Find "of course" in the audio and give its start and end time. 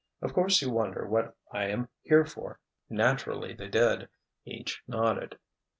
0.23-0.63